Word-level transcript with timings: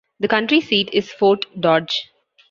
The 0.19 0.27
county 0.27 0.61
seat 0.61 0.89
is 0.93 1.11
Fort 1.11 1.45
Dodge. 1.61 2.07